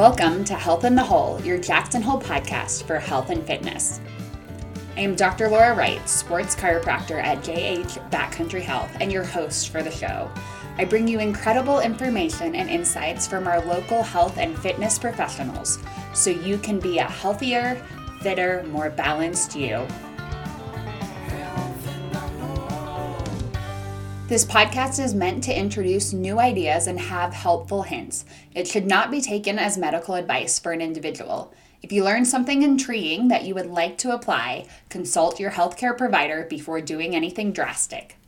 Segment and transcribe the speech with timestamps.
[0.00, 4.00] Welcome to Health in the Hole, your Jackson Hole podcast for health and fitness.
[4.96, 5.50] I am Dr.
[5.50, 10.30] Laura Wright, sports chiropractor at JH Backcountry Health, and your host for the show.
[10.78, 15.78] I bring you incredible information and insights from our local health and fitness professionals
[16.14, 17.74] so you can be a healthier,
[18.22, 19.86] fitter, more balanced you.
[24.30, 28.24] This podcast is meant to introduce new ideas and have helpful hints.
[28.54, 31.52] It should not be taken as medical advice for an individual.
[31.82, 36.46] If you learn something intriguing that you would like to apply, consult your healthcare provider
[36.48, 38.19] before doing anything drastic.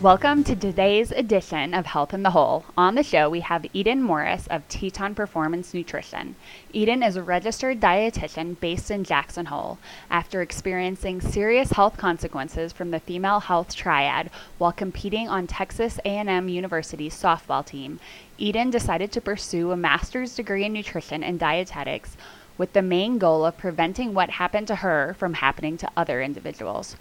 [0.00, 2.64] Welcome to today's edition of Health in the Hole.
[2.76, 6.36] On the show, we have Eden Morris of Teton Performance Nutrition.
[6.72, 9.76] Eden is a registered dietitian based in Jackson Hole.
[10.08, 16.48] After experiencing serious health consequences from the female health triad while competing on Texas A&M
[16.48, 17.98] University's softball team,
[18.38, 22.16] Eden decided to pursue a master's degree in nutrition and dietetics
[22.56, 26.94] with the main goal of preventing what happened to her from happening to other individuals.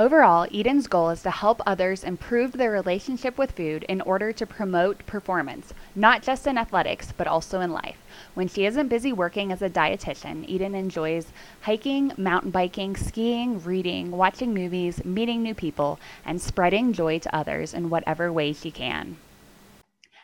[0.00, 4.46] Overall, Eden's goal is to help others improve their relationship with food in order to
[4.46, 7.98] promote performance, not just in athletics, but also in life.
[8.32, 11.26] When she isn't busy working as a dietitian, Eden enjoys
[11.60, 17.74] hiking, mountain biking, skiing, reading, watching movies, meeting new people, and spreading joy to others
[17.74, 19.18] in whatever way she can.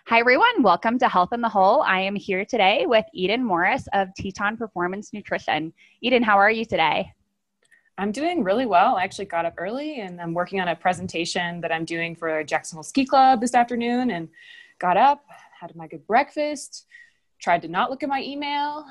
[0.06, 0.62] Hi, everyone.
[0.62, 1.82] Welcome to Health in the Hole.
[1.82, 5.74] I am here today with Eden Morris of Teton Performance Nutrition.
[6.00, 7.12] Eden, how are you today?
[7.98, 8.96] I'm doing really well.
[8.96, 12.44] I actually got up early and I'm working on a presentation that I'm doing for
[12.44, 14.28] Jackson Hole Ski Club this afternoon and
[14.78, 15.24] got up,
[15.58, 16.86] had my good breakfast,
[17.40, 18.84] tried to not look at my email,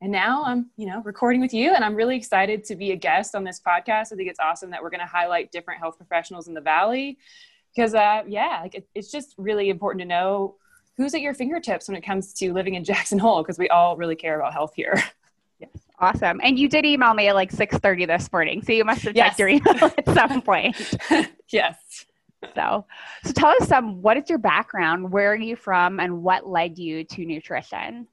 [0.00, 2.96] and now I'm, you know, recording with you and I'm really excited to be a
[2.96, 4.12] guest on this podcast.
[4.12, 7.18] I think it's awesome that we're going to highlight different health professionals in the valley
[7.74, 10.56] because uh yeah, like it, it's just really important to know
[10.96, 13.96] who's at your fingertips when it comes to living in Jackson Hole because we all
[13.96, 15.02] really care about health here.
[16.00, 16.40] Awesome.
[16.42, 18.62] And you did email me at like 6:30 this morning.
[18.62, 19.38] So you must have checked yes.
[19.38, 20.76] your email at some point.
[21.48, 22.06] yes.
[22.54, 22.86] So,
[23.24, 25.10] so tell us some what is your background?
[25.10, 28.06] Where are you from and what led you to nutrition?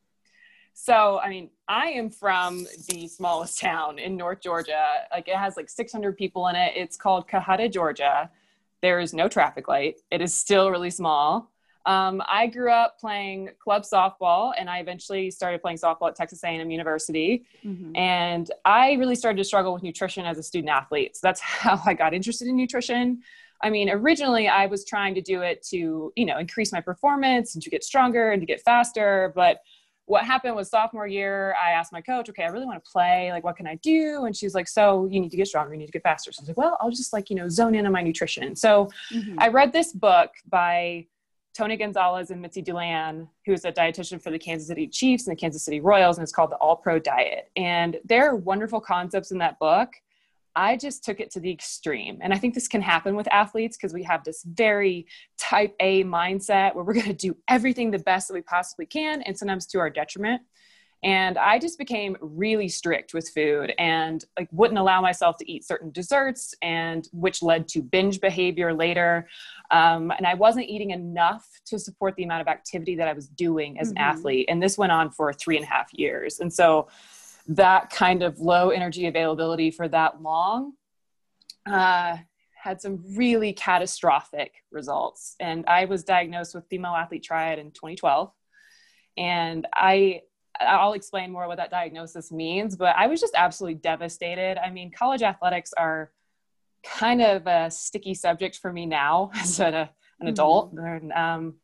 [0.74, 4.84] So, I mean, I am from the smallest town in North Georgia.
[5.12, 6.74] Like it has like 600 people in it.
[6.76, 8.30] It's called Cohutta, Georgia.
[8.82, 10.02] There is no traffic light.
[10.12, 11.52] It is still really small.
[11.86, 16.44] Um, I grew up playing club softball, and I eventually started playing softball at Texas
[16.44, 17.46] A&M University.
[17.64, 17.96] Mm-hmm.
[17.96, 21.16] And I really started to struggle with nutrition as a student athlete.
[21.16, 23.22] So that's how I got interested in nutrition.
[23.62, 27.56] I mean, originally I was trying to do it to, you know, increase my performance
[27.56, 29.32] and to get stronger and to get faster.
[29.36, 29.60] But
[30.06, 33.32] what happened was sophomore year, I asked my coach, okay, I really want to play.
[33.32, 34.26] Like, what can I do?
[34.26, 35.74] And she's like, so you need to get stronger.
[35.74, 36.32] You need to get faster.
[36.32, 38.56] So I was like, well, I'll just like, you know, zone in on my nutrition.
[38.56, 39.40] So mm-hmm.
[39.40, 41.08] I read this book by
[41.56, 45.40] Tony Gonzalez and Mitzi Dulan, who's a dietitian for the Kansas City Chiefs and the
[45.40, 47.50] Kansas City Royals, and it's called the All Pro Diet.
[47.56, 49.90] And there are wonderful concepts in that book.
[50.58, 52.20] I just took it to the extreme.
[52.22, 55.08] And I think this can happen with athletes because we have this very
[55.38, 59.22] type A mindset where we're going to do everything the best that we possibly can,
[59.22, 60.42] and sometimes to our detriment
[61.04, 65.66] and i just became really strict with food and like wouldn't allow myself to eat
[65.66, 69.28] certain desserts and which led to binge behavior later.
[69.72, 73.28] Um, and i wasn't eating enough to support the amount of activity that i was
[73.28, 73.98] doing as mm-hmm.
[73.98, 74.46] an athlete.
[74.50, 76.40] And this went on for three and a half years.
[76.40, 76.88] And so
[77.48, 80.74] that kind of low energy availability for that long
[81.68, 82.18] uh,
[82.56, 85.36] had some really catastrophic results.
[85.40, 88.32] And i was diagnosed with female athlete triad in 2012
[89.18, 90.22] and i
[90.60, 94.58] I'll explain more what that diagnosis means, but I was just absolutely devastated.
[94.58, 96.12] I mean, college athletics are
[96.84, 100.28] kind of a sticky subject for me now as an, an mm-hmm.
[100.28, 100.74] adult.
[100.74, 101.56] And, um,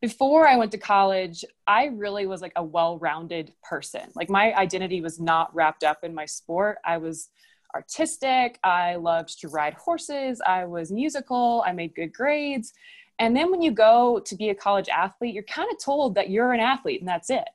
[0.00, 4.02] before I went to college, I really was like a well rounded person.
[4.14, 6.78] Like my identity was not wrapped up in my sport.
[6.84, 7.30] I was
[7.74, 8.58] artistic.
[8.62, 10.40] I loved to ride horses.
[10.46, 11.64] I was musical.
[11.66, 12.72] I made good grades.
[13.18, 16.30] And then when you go to be a college athlete, you're kind of told that
[16.30, 17.48] you're an athlete and that's it.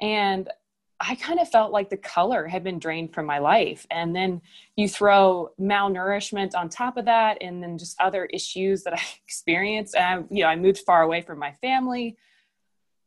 [0.00, 0.48] And
[1.00, 3.86] I kind of felt like the color had been drained from my life.
[3.90, 4.40] And then
[4.76, 9.96] you throw malnourishment on top of that, and then just other issues that I experienced.
[9.96, 12.16] And I, you know, I moved far away from my family.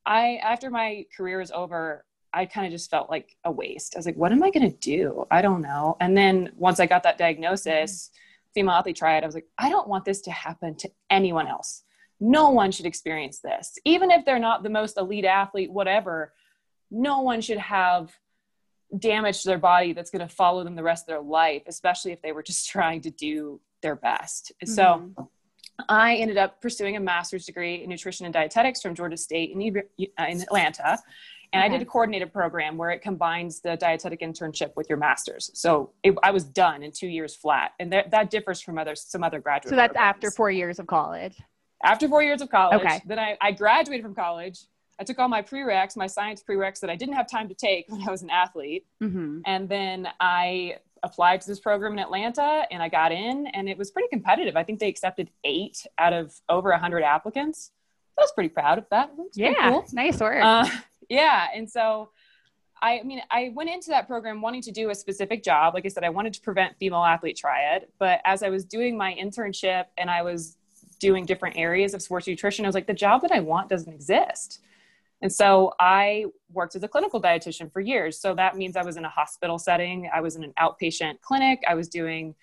[0.06, 3.95] I, after my career was over, I kind of just felt like a waste.
[3.95, 5.25] I was like, what am I going to do?
[5.31, 5.98] I don't know.
[6.00, 8.54] And then once I got that diagnosis, mm-hmm.
[8.54, 11.84] female athlete triad, I was like, I don't want this to happen to anyone else.
[12.19, 13.78] No one should experience this.
[13.86, 16.34] Even if they're not the most elite athlete, whatever,
[16.92, 18.12] no one should have
[18.98, 22.12] damage to their body that's going to follow them the rest of their life, especially
[22.12, 24.51] if they were just trying to do their best.
[24.63, 24.74] Mm-hmm.
[24.74, 25.30] So
[25.89, 29.78] I ended up pursuing a master's degree in nutrition and dietetics from Georgia State in,
[29.78, 30.98] uh, in Atlanta.
[31.54, 31.74] And okay.
[31.74, 35.50] I did a coordinated program where it combines the dietetic internship with your master's.
[35.54, 37.72] So it, I was done in two years flat.
[37.80, 40.16] And that, that differs from other, some other graduate So that's programs.
[40.16, 41.38] after four years of college?
[41.84, 42.81] After four years of college.
[42.81, 43.01] Okay.
[43.06, 44.60] Then I, I graduated from college.
[45.00, 47.86] I took all my prereqs, my science prereqs that I didn't have time to take
[47.90, 48.86] when I was an athlete.
[49.02, 49.42] Mm-hmm.
[49.46, 53.78] And then I applied to this program in Atlanta and I got in and it
[53.78, 54.56] was pretty competitive.
[54.56, 57.72] I think they accepted eight out of over 100 applicants.
[58.18, 59.12] I was pretty proud of that.
[59.34, 59.86] Yeah, cool.
[59.94, 60.44] nice work.
[60.44, 60.68] Uh,
[61.10, 61.48] yeah.
[61.54, 62.10] And so
[62.82, 65.74] I mean, I went into that program wanting to do a specific job.
[65.74, 67.88] Like I said, I wanted to prevent female athlete triad.
[67.98, 70.58] But as I was doing my internship and I was
[71.00, 73.92] doing different areas of sports nutrition, I was like, the job that I want doesn't
[73.92, 74.62] exist.
[75.22, 78.19] And so I worked as a clinical dietitian for years.
[78.19, 81.64] So that means I was in a hospital setting, I was in an outpatient clinic,
[81.68, 82.36] I was doing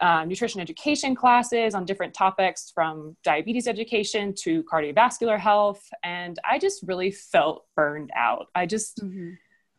[0.00, 5.88] uh, nutrition education classes on different topics from diabetes education to cardiovascular health.
[6.02, 8.48] And I just really felt burned out.
[8.54, 9.30] I just, mm-hmm.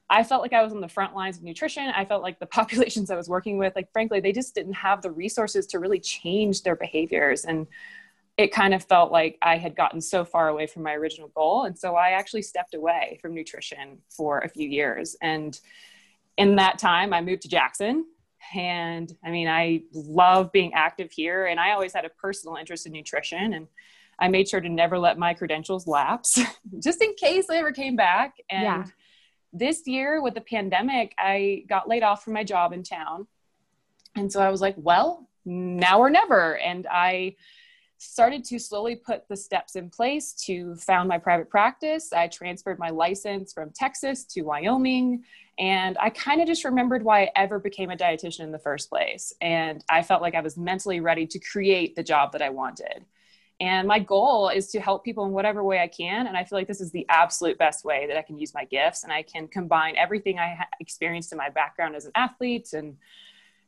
[0.10, 1.83] I felt like I was on the front lines of nutrition.
[1.95, 5.01] I felt like the populations I was working with, like, frankly, they just didn't have
[5.01, 7.45] the resources to really change their behaviors.
[7.45, 7.68] And
[8.37, 11.63] it kind of felt like I had gotten so far away from my original goal.
[11.63, 15.15] And so I actually stepped away from nutrition for a few years.
[15.21, 15.57] And
[16.37, 18.05] in that time, I moved to Jackson.
[18.53, 21.45] And I mean, I love being active here.
[21.45, 23.53] And I always had a personal interest in nutrition.
[23.53, 23.67] And
[24.19, 26.39] I made sure to never let my credentials lapse
[26.83, 28.35] just in case I ever came back.
[28.49, 28.85] And yeah.
[29.53, 33.27] this year with the pandemic, I got laid off from my job in town.
[34.15, 36.57] And so I was like, well, now or never.
[36.57, 37.35] And I
[37.97, 42.12] started to slowly put the steps in place to found my private practice.
[42.12, 45.24] I transferred my license from Texas to Wyoming.
[45.57, 48.89] And I kind of just remembered why I ever became a dietitian in the first
[48.89, 49.33] place.
[49.42, 53.06] And I felt like I was mentally ready to create the job that I wanted.
[53.62, 56.27] And my goal is to help people in whatever way I can.
[56.27, 58.65] And I feel like this is the absolute best way that I can use my
[58.65, 62.97] gifts and I can combine everything I experienced in my background as an athlete and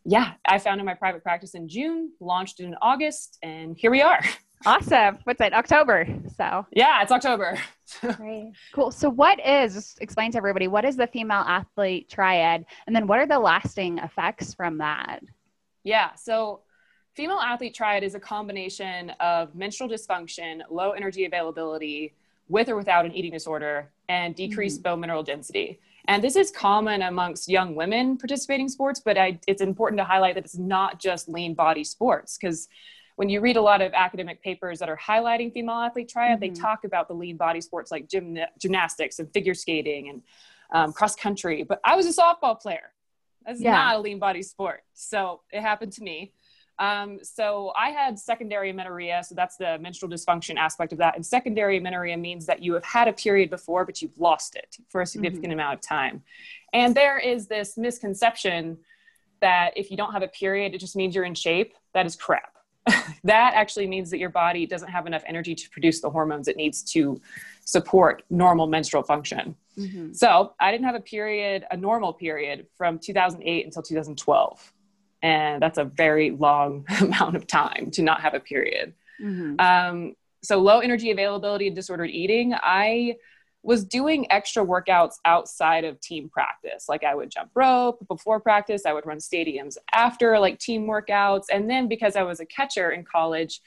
[0.10, 4.22] yeah, I founded my private practice in June, launched in August, and here we are.
[4.66, 5.20] Awesome.
[5.24, 5.54] What's it?
[5.54, 6.08] October.
[6.36, 7.60] So yeah, it's October.
[8.14, 8.54] Great.
[8.74, 8.90] Cool.
[8.90, 13.06] So what is just explain to everybody what is the female athlete triad and then
[13.06, 15.20] what are the lasting effects from that?
[15.84, 16.16] Yeah.
[16.16, 16.62] So
[17.14, 22.16] female athlete triad is a combination of menstrual dysfunction, low energy availability,
[22.50, 24.90] with or without an eating disorder, and decreased mm-hmm.
[24.90, 25.80] bone mineral density.
[26.08, 30.36] And this is common amongst young women participating sports, but I, it's important to highlight
[30.36, 32.70] that it's not just lean body sports because
[33.18, 36.54] when you read a lot of academic papers that are highlighting female athlete triad, mm-hmm.
[36.54, 40.22] they talk about the lean body sports like gym, gymnastics and figure skating and
[40.72, 41.64] um, cross country.
[41.64, 42.94] But I was a softball player.
[43.46, 43.72] That's yeah.
[43.72, 44.84] not a lean body sport.
[44.94, 46.32] So it happened to me.
[46.80, 49.24] Um, so I had secondary amenorrhea.
[49.28, 51.16] So that's the menstrual dysfunction aspect of that.
[51.16, 54.78] And secondary amenorrhea means that you have had a period before, but you've lost it
[54.90, 55.54] for a significant mm-hmm.
[55.54, 56.22] amount of time.
[56.74, 58.78] And there is this misconception
[59.42, 61.74] that if you don't have a period, it just means you're in shape.
[61.94, 62.54] That is crap.
[63.24, 66.56] that actually means that your body doesn't have enough energy to produce the hormones it
[66.56, 67.20] needs to
[67.66, 69.56] support normal menstrual function.
[69.78, 70.14] Mm-hmm.
[70.14, 74.74] So I didn't have a period, a normal period from 2008 until 2012
[75.22, 78.94] and that's a very long amount of time to not have a period.
[79.22, 79.60] Mm-hmm.
[79.60, 82.54] Um, so low energy availability and disordered eating.
[82.56, 83.18] I
[83.64, 86.88] was doing extra workouts outside of team practice.
[86.88, 91.46] Like I would jump rope before practice, I would run stadiums after like team workouts.
[91.52, 93.62] And then because I was a catcher in college,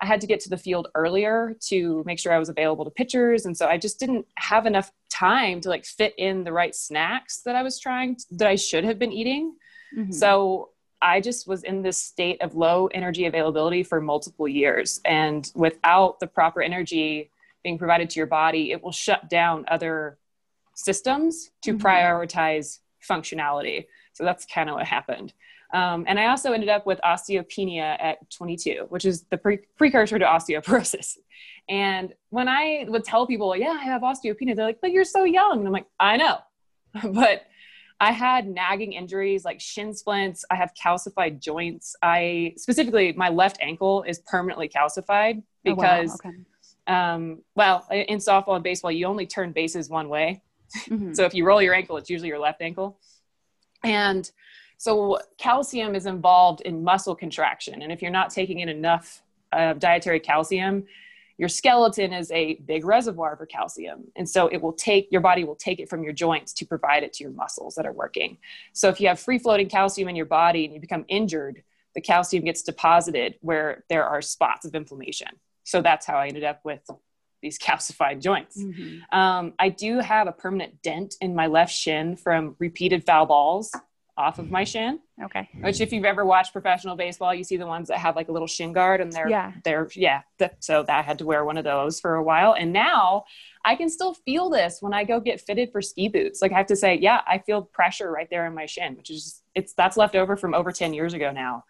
[0.00, 2.90] I had to get to the field earlier to make sure I was available to
[2.90, 3.46] pitchers.
[3.46, 7.40] And so I just didn't have enough time to like fit in the right snacks
[7.46, 9.54] that I was trying to, that I should have been eating.
[9.96, 10.12] Mm-hmm.
[10.12, 10.70] So
[11.06, 15.00] I just was in this state of low energy availability for multiple years.
[15.04, 17.30] And without the proper energy
[17.62, 20.18] being provided to your body, it will shut down other
[20.74, 21.86] systems to mm-hmm.
[21.86, 23.86] prioritize functionality.
[24.14, 25.32] So that's kind of what happened.
[25.72, 30.18] Um, and I also ended up with osteopenia at 22, which is the pre- precursor
[30.18, 31.18] to osteoporosis.
[31.68, 35.22] And when I would tell people, yeah, I have osteopenia, they're like, but you're so
[35.22, 35.58] young.
[35.58, 36.38] And I'm like, I know.
[37.12, 37.46] but
[37.98, 40.44] I had nagging injuries like shin splints.
[40.50, 41.96] I have calcified joints.
[42.02, 46.30] I specifically, my left ankle is permanently calcified because, oh, wow.
[46.30, 47.14] okay.
[47.14, 50.42] um, well, in softball and baseball, you only turn bases one way.
[50.88, 51.14] Mm-hmm.
[51.14, 52.98] so if you roll your ankle, it's usually your left ankle.
[53.84, 54.30] And
[54.78, 57.82] so calcium is involved in muscle contraction.
[57.82, 59.22] And if you're not taking in enough
[59.52, 60.84] uh, dietary calcium,
[61.38, 65.44] your skeleton is a big reservoir for calcium and so it will take your body
[65.44, 68.38] will take it from your joints to provide it to your muscles that are working.
[68.72, 71.62] So if you have free floating calcium in your body and you become injured
[71.94, 75.28] the calcium gets deposited where there are spots of inflammation.
[75.64, 76.82] So that's how i ended up with
[77.42, 78.62] these calcified joints.
[78.62, 79.18] Mm-hmm.
[79.18, 83.72] um, i do have a permanent dent in my left shin from repeated foul balls
[84.16, 84.98] off of my shin.
[85.22, 85.48] Okay.
[85.60, 88.32] Which, if you've ever watched professional baseball, you see the ones that have like a
[88.32, 90.22] little shin guard, and they're yeah, they're yeah.
[90.60, 93.24] so that I had to wear one of those for a while, and now
[93.64, 96.40] I can still feel this when I go get fitted for ski boots.
[96.40, 99.10] Like I have to say, yeah, I feel pressure right there in my shin, which
[99.10, 101.64] is it's that's left over from over ten years ago now,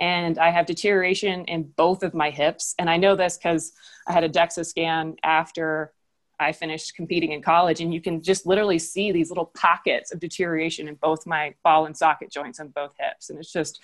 [0.00, 3.72] and I have deterioration in both of my hips, and I know this because
[4.08, 5.92] I had a DEXA scan after
[6.42, 10.20] I finished competing in college, and you can just literally see these little pockets of
[10.20, 13.30] deterioration in both my ball and socket joints on both hips.
[13.30, 13.80] And it's just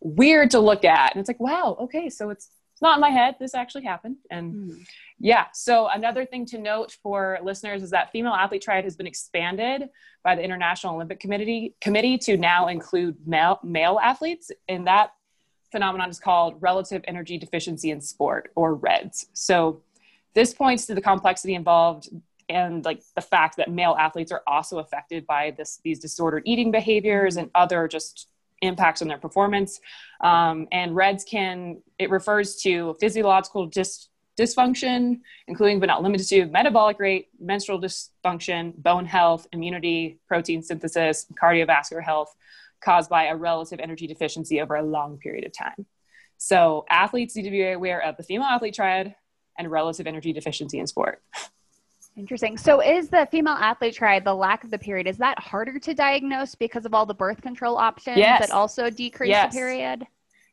[0.00, 1.12] weird to look at.
[1.12, 2.50] And it's like, wow, okay, so it's
[2.80, 3.36] not in my head.
[3.40, 4.16] This actually happened.
[4.30, 4.86] And mm.
[5.18, 9.06] yeah, so another thing to note for listeners is that female athlete triad has been
[9.06, 9.88] expanded
[10.22, 14.50] by the International Olympic Committee committee to now include male, male athletes.
[14.68, 15.12] And that
[15.70, 19.26] phenomenon is called relative energy deficiency in sport or REDS.
[19.32, 19.82] So
[20.34, 22.08] this points to the complexity involved
[22.48, 26.70] and like the fact that male athletes are also affected by this these disordered eating
[26.70, 28.28] behaviors and other just
[28.62, 29.80] impacts on their performance.
[30.20, 34.08] Um, and reds can it refers to physiological dis-
[34.38, 41.26] dysfunction including but not limited to metabolic rate menstrual dysfunction bone health immunity protein synthesis
[41.40, 42.34] cardiovascular health
[42.80, 45.86] caused by a relative energy deficiency over a long period of time.
[46.36, 49.16] So athletes need to be aware of the female athlete triad
[49.58, 51.22] and relative energy deficiency in sport.
[52.16, 52.56] Interesting.
[52.56, 55.06] So, is the female athlete triad the lack of the period?
[55.06, 58.40] Is that harder to diagnose because of all the birth control options yes.
[58.40, 59.52] that also decrease yes.
[59.52, 60.06] the period?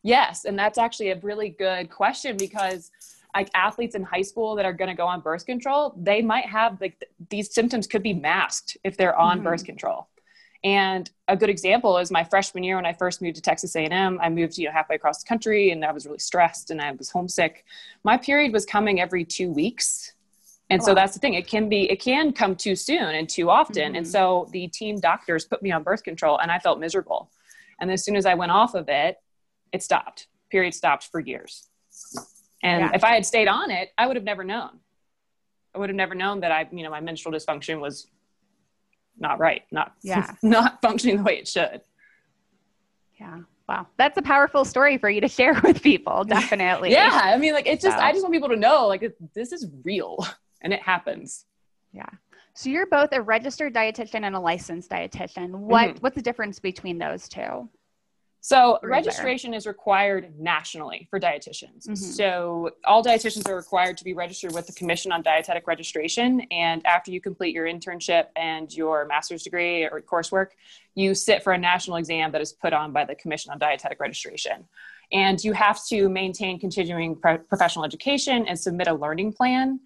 [0.04, 2.92] Yes, and that's actually a really good question because
[3.36, 6.46] like athletes in high school that are going to go on birth control, they might
[6.46, 9.46] have like th- these symptoms could be masked if they're on mm-hmm.
[9.46, 10.08] birth control.
[10.66, 14.20] And a good example is my freshman year when I first moved to Texas A&M.
[14.20, 16.92] I moved, you know, halfway across the country, and I was really stressed and I
[16.92, 17.66] was homesick.
[18.04, 20.14] My period was coming every two weeks,
[20.72, 20.88] and wow.
[20.88, 21.36] so that's the thing.
[21.36, 23.90] It can be, it can come too soon and too often.
[23.90, 23.96] Mm-hmm.
[23.96, 27.30] And so the team doctors put me on birth control, and I felt miserable.
[27.80, 29.18] And as soon as I went off of it,
[29.72, 30.28] it stopped.
[30.50, 31.68] Period stopped for years.
[32.64, 32.92] And yeah.
[32.96, 34.80] if I had stayed on it, I would have never known.
[35.76, 38.08] I would have never known that I, you know, my menstrual dysfunction was
[39.28, 41.82] not right, not yeah, not functioning the way it should.
[43.20, 43.42] Yeah.
[43.68, 43.88] Wow.
[43.98, 46.24] That's a powerful story for you to share with people.
[46.24, 46.92] Definitely.
[46.92, 47.22] yeah.
[47.24, 48.04] I mean, like, it's just, so.
[48.04, 50.26] I just want people to know, like, this is real
[50.62, 51.46] and it happens.
[51.92, 52.10] Yeah.
[52.54, 55.50] So you're both a registered dietitian and a licensed dietitian.
[55.52, 55.98] What, mm-hmm.
[56.00, 57.70] what's the difference between those two?
[58.46, 61.88] So registration is required nationally for dietitians.
[61.88, 61.96] Mm-hmm.
[61.96, 66.42] So all dietitians are required to be registered with the Commission on Dietetic Registration.
[66.52, 70.50] And after you complete your internship and your master's degree or coursework,
[70.94, 74.00] you sit for a national exam that is put on by the Commission on Dietetic
[74.00, 74.66] Registration.
[75.12, 79.80] And you have to maintain continuing pro- professional education and submit a learning plan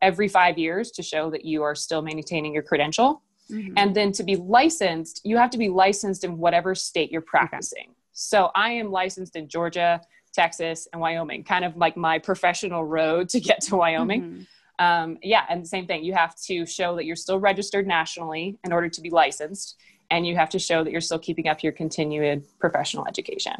[0.00, 3.20] every five years to show that you are still maintaining your credential.
[3.50, 3.74] Mm-hmm.
[3.76, 7.92] And then to be licensed, you have to be licensed in whatever state you're practicing.
[8.18, 10.00] So I am licensed in Georgia,
[10.32, 14.22] Texas, and Wyoming, kind of like my professional road to get to Wyoming.
[14.22, 14.42] Mm-hmm.
[14.78, 16.02] Um, yeah, and the same thing.
[16.02, 19.76] You have to show that you're still registered nationally in order to be licensed,
[20.10, 23.52] and you have to show that you're still keeping up your continued professional education.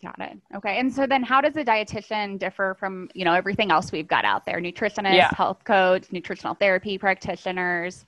[0.00, 0.38] Got it.
[0.54, 0.78] Okay.
[0.78, 4.24] And so then how does a dietitian differ from, you know, everything else we've got
[4.24, 4.60] out there?
[4.60, 5.34] Nutritionists, yeah.
[5.34, 8.04] health coach, nutritional therapy practitioners.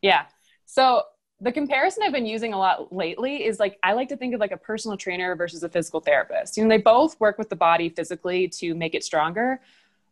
[0.00, 0.22] Yeah.
[0.64, 1.02] So
[1.40, 4.40] the comparison I've been using a lot lately is like I like to think of
[4.40, 6.56] like a personal trainer versus a physical therapist.
[6.56, 9.60] You know, they both work with the body physically to make it stronger,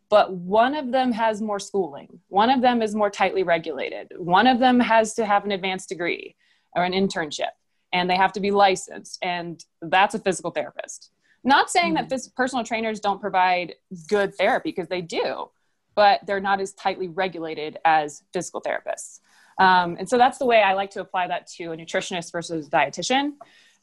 [0.09, 2.19] but one of them has more schooling.
[2.27, 4.11] One of them is more tightly regulated.
[4.17, 6.35] One of them has to have an advanced degree
[6.75, 7.51] or an internship
[7.91, 11.11] and they have to be licensed and that's a physical therapist.
[11.43, 12.07] Not saying mm-hmm.
[12.07, 13.75] that phys- personal trainers don't provide
[14.07, 15.49] good therapy because they do,
[15.95, 19.21] but they're not as tightly regulated as physical therapists.
[19.57, 22.67] Um, and so that's the way I like to apply that to a nutritionist versus
[22.67, 23.33] a dietitian.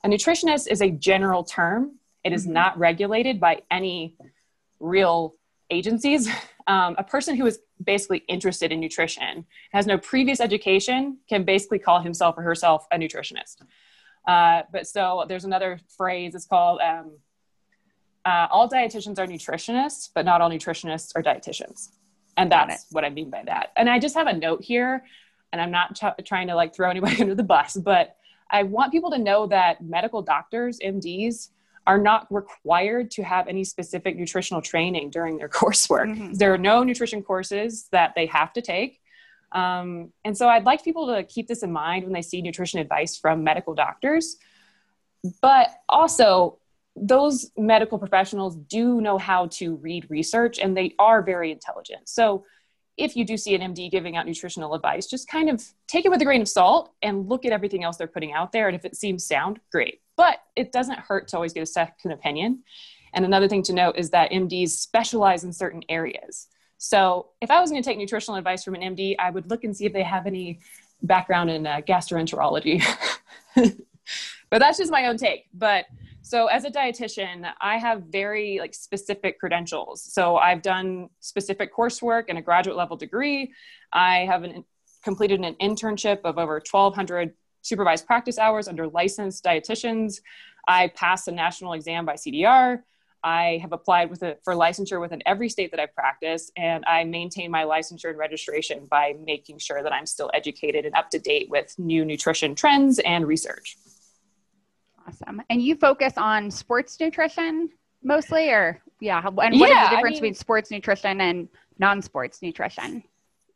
[0.04, 1.98] A nutritionist is a general term.
[2.24, 2.54] It is mm-hmm.
[2.54, 4.16] not regulated by any
[4.80, 5.34] real
[5.70, 6.28] agencies.
[6.68, 11.80] Um, a person who is basically interested in nutrition, has no previous education, can basically
[11.80, 13.56] call himself or herself a nutritionist.
[14.28, 17.16] Uh, but so there's another phrase, it's called um,
[18.24, 21.88] uh, all dietitians are nutritionists, but not all nutritionists are dietitians.
[22.36, 23.72] And that's what I mean by that.
[23.76, 25.04] And I just have a note here
[25.52, 28.16] and I'm not ch- trying to like throw anybody under the bus, but
[28.50, 31.48] I want people to know that medical doctors, MDs,
[31.86, 36.08] are not required to have any specific nutritional training during their coursework.
[36.08, 36.34] Mm-hmm.
[36.34, 39.00] There are no nutrition courses that they have to take.
[39.52, 42.80] Um, and so I'd like people to keep this in mind when they see nutrition
[42.80, 44.36] advice from medical doctors.
[45.40, 46.58] But also,
[46.96, 52.08] those medical professionals do know how to read research and they are very intelligent.
[52.08, 52.44] So
[52.96, 56.10] if you do see an MD giving out nutritional advice, just kind of take it
[56.10, 58.68] with a grain of salt and look at everything else they're putting out there.
[58.68, 60.00] And if it seems sound, great.
[60.16, 62.62] But it doesn't hurt to always get a second opinion.
[63.14, 66.48] And another thing to note is that MDs specialize in certain areas.
[66.78, 69.64] So if I was going to take nutritional advice from an MD, I would look
[69.64, 70.60] and see if they have any
[71.02, 72.82] background in uh, gastroenterology.
[73.54, 75.46] but that's just my own take.
[75.54, 75.86] But
[76.22, 80.02] so as a dietitian, I have very like specific credentials.
[80.02, 83.52] So I've done specific coursework and a graduate level degree.
[83.92, 84.64] I have an,
[85.02, 90.20] completed an internship of over 1200 supervised practice hours under licensed dietitians.
[90.68, 92.82] I passed a national exam by CDR.
[93.24, 97.04] I have applied with it for licensure within every state that I've practiced, and I
[97.04, 101.20] maintain my licensure and registration by making sure that I'm still educated and up to
[101.20, 103.76] date with new nutrition trends and research.
[105.06, 105.42] Awesome.
[105.50, 107.70] And you focus on sports nutrition
[108.02, 109.22] mostly, or yeah?
[109.24, 113.02] And what yeah, is the difference I mean, between sports nutrition and non-sports nutrition?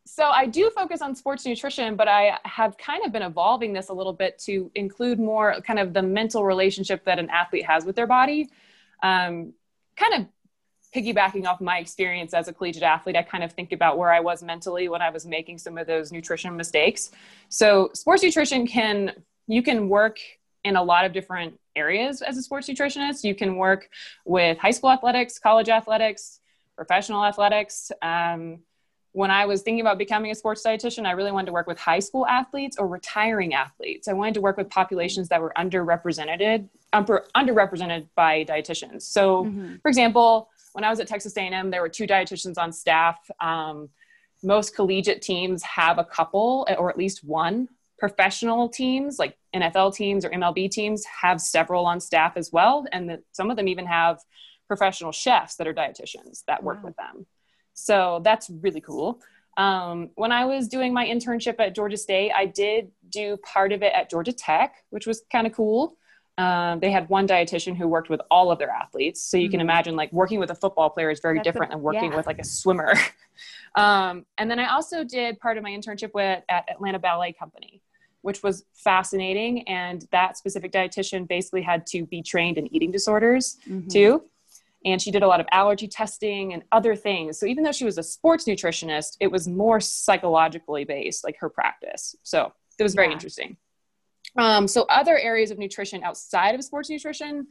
[0.05, 3.89] So I do focus on sports nutrition, but I have kind of been evolving this
[3.89, 7.85] a little bit to include more kind of the mental relationship that an athlete has
[7.85, 8.49] with their body.
[9.03, 9.53] Um,
[9.97, 10.27] kind of
[10.95, 14.21] piggybacking off my experience as a collegiate athlete, I kind of think about where I
[14.21, 17.11] was mentally when I was making some of those nutrition mistakes.
[17.49, 19.11] So sports nutrition can
[19.47, 20.19] you can work
[20.63, 23.23] in a lot of different areas as a sports nutritionist.
[23.23, 23.89] You can work
[24.25, 26.39] with high school athletics, college athletics,
[26.75, 27.91] professional athletics.
[28.01, 28.59] Um,
[29.13, 31.79] when I was thinking about becoming a sports dietitian, I really wanted to work with
[31.79, 34.07] high school athletes or retiring athletes.
[34.07, 39.03] I wanted to work with populations that were underrepresented, underrepresented by dietitians.
[39.03, 39.77] So, mm-hmm.
[39.81, 43.17] for example, when I was at Texas A&M, there were two dietitians on staff.
[43.41, 43.89] Um,
[44.43, 50.23] most collegiate teams have a couple or at least one professional teams like NFL teams
[50.23, 52.85] or MLB teams have several on staff as well.
[52.91, 54.19] And the, some of them even have
[54.67, 56.87] professional chefs that are dietitians that work wow.
[56.87, 57.25] with them.
[57.73, 59.19] So that's really cool.
[59.57, 63.81] Um, when I was doing my internship at Georgia State, I did do part of
[63.81, 65.97] it at Georgia Tech, which was kind of cool.
[66.37, 69.23] Um, they had one dietitian who worked with all of their athletes.
[69.23, 69.53] So you mm-hmm.
[69.53, 72.11] can imagine like working with a football player is very That's different a, than working
[72.11, 72.17] yeah.
[72.17, 72.93] with like a swimmer.
[73.75, 77.81] um, and then I also did part of my internship with at Atlanta Ballet Company
[78.21, 79.67] which was fascinating.
[79.67, 83.87] And that specific dietitian basically had to be trained in eating disorders mm-hmm.
[83.87, 84.23] too.
[84.85, 87.39] And she did a lot of allergy testing and other things.
[87.39, 91.49] So even though she was a sports nutritionist, it was more psychologically based, like her
[91.49, 92.15] practice.
[92.23, 93.13] So it was very yeah.
[93.13, 93.57] interesting.
[94.37, 97.47] Um, so other areas of nutrition outside of sports nutrition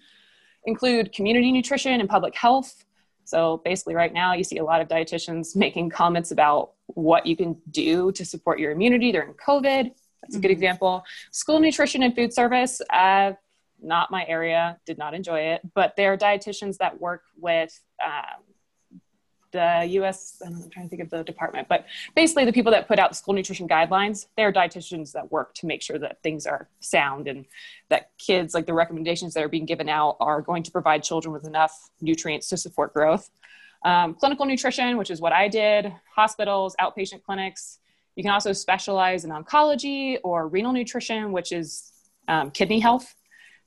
[0.66, 2.84] include community nutrition and public health.
[3.24, 7.36] So basically, right now, you see a lot of dietitians making comments about what you
[7.36, 9.92] can do to support your immunity during COVID.
[10.22, 10.52] That's a good mm-hmm.
[10.52, 11.04] example.
[11.30, 13.32] School nutrition and food service, uh,
[13.82, 18.42] not my area, did not enjoy it, but there are dietitians that work with um,
[19.56, 22.98] the US, I'm trying to think of the department, but basically the people that put
[22.98, 26.68] out the school nutrition guidelines, they're dietitians that work to make sure that things are
[26.80, 27.46] sound and
[27.88, 31.32] that kids, like the recommendations that are being given out, are going to provide children
[31.32, 33.30] with enough nutrients to support growth.
[33.84, 37.78] Um, clinical nutrition, which is what I did, hospitals, outpatient clinics,
[38.16, 41.92] you can also specialize in oncology or renal nutrition, which is
[42.28, 43.14] um, kidney health.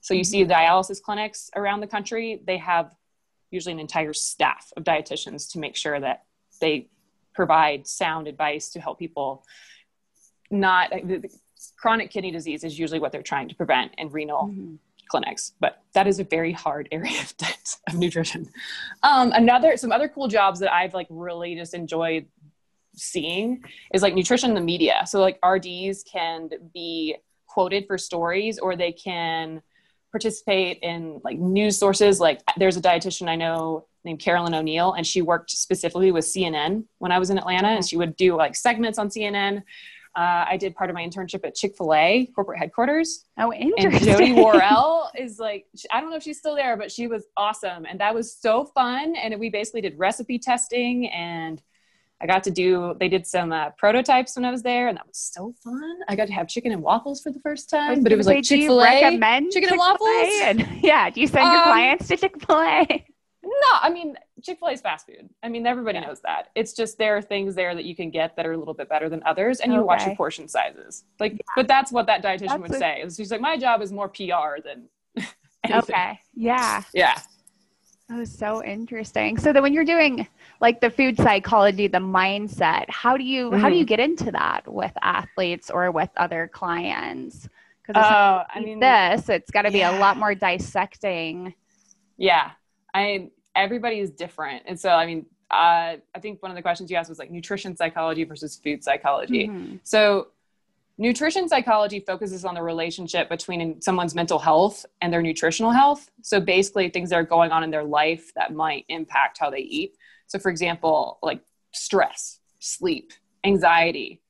[0.02, 0.52] So you see mm-hmm.
[0.52, 2.94] dialysis clinics around the country, they have
[3.52, 6.24] usually an entire staff of dietitians to make sure that
[6.60, 6.90] they
[7.34, 9.44] provide sound advice to help people
[10.52, 10.92] not
[11.78, 14.76] chronic kidney disease is usually what they're trying to prevent in renal mm-hmm.
[15.08, 17.34] clinics but that is a very hard area of,
[17.88, 18.48] of nutrition
[19.04, 22.26] um, another some other cool jobs that i've like really just enjoyed
[23.00, 25.04] seeing is like nutrition in the media.
[25.06, 27.16] So like RDs can be
[27.48, 29.62] quoted for stories or they can
[30.12, 32.20] participate in like news sources.
[32.20, 36.86] Like there's a dietitian I know named Carolyn O'Neill, and she worked specifically with CNN
[37.00, 39.64] when I was in Atlanta, and she would do like segments on CNN.
[40.16, 43.26] Uh, I did part of my internship at Chick Fil A corporate headquarters.
[43.38, 44.10] Oh, interesting.
[44.10, 47.26] And Jody Worrell is like, I don't know if she's still there, but she was
[47.38, 49.16] awesome, and that was so fun.
[49.16, 51.62] And we basically did recipe testing and
[52.22, 55.08] I got to do, they did some uh, prototypes when I was there, and that
[55.08, 56.00] was so fun.
[56.08, 58.44] I got to have chicken and waffles for the first time, but it was like
[58.44, 58.84] Chick fil A.
[58.84, 60.30] recommend chicken and waffles?
[60.44, 61.10] And, yeah.
[61.10, 63.06] Do you send your um, clients to Chick fil A?
[63.42, 65.30] No, I mean, Chick fil A is fast food.
[65.42, 66.08] I mean, everybody yeah.
[66.08, 66.50] knows that.
[66.56, 68.90] It's just there are things there that you can get that are a little bit
[68.90, 71.06] better than others, and you watch your portion sizes.
[71.20, 71.40] Like, yeah.
[71.56, 73.06] but that's what that dietitian that's would a- say.
[73.16, 74.90] She's like, my job is more PR than
[75.72, 76.20] Okay.
[76.34, 76.84] Yeah.
[76.94, 77.20] Yeah.
[78.12, 79.38] Oh, so interesting.
[79.38, 80.28] So then when you're doing
[80.62, 83.88] like the food psychology, the mindset, how do you how do you Mhm.
[83.88, 87.48] get into that with athletes or with other clients?
[87.48, 87.52] Oh,
[87.94, 91.54] Because I mean, this, it's got to be a lot more dissecting.
[92.18, 92.52] yeah.
[92.94, 96.90] I everybody is different, and so I mean, uh, I think one of the questions
[96.90, 99.48] you asked was like nutrition psychology versus food psychology.
[99.48, 99.80] Mhm.
[99.84, 100.30] So,
[101.00, 106.12] nutrition psychology focuses on the relationship between someone's mental health and their nutritional health.
[106.22, 109.60] So, basically, things that are going on in their life that might impact how they
[109.60, 109.98] eat.
[110.28, 114.22] So, for example, like stress, sleep, anxiety,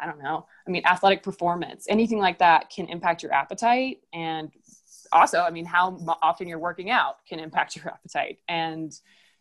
[0.00, 0.46] I don't know.
[0.66, 4.00] I mean, athletic performance, anything like that can impact your appetite.
[4.12, 4.50] And
[5.12, 8.38] also, I mean, how often you're working out can impact your appetite.
[8.48, 8.92] And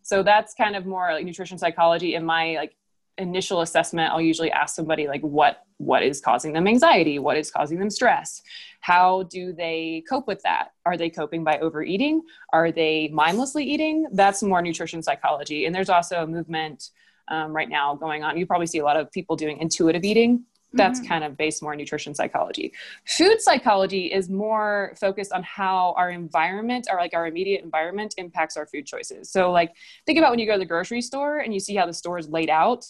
[0.02, 2.76] so that's kind of more like nutrition psychology in my like
[3.18, 7.20] initial assessment i'll usually ask somebody like what what is causing them anxiety?
[7.20, 8.42] What is causing them stress?
[8.80, 10.70] How do they cope with that?
[10.88, 12.24] Are they coping by overeating?
[12.52, 14.08] Are they mindlessly eating?
[14.12, 15.68] That's more nutrition psychology.
[15.68, 16.90] And there's also a movement
[17.28, 18.40] um, right now going on.
[18.40, 20.46] You probably see a lot of people doing intuitive eating.
[20.74, 21.08] That's Mhm.
[21.08, 22.74] kind of based more on nutrition psychology.
[23.06, 28.58] Food psychology is more focused on how our environment or like our immediate environment impacts
[28.58, 29.30] our food choices.
[29.32, 29.74] So like
[30.08, 32.18] think about when you go to the grocery store and you see how the store
[32.18, 32.86] is laid out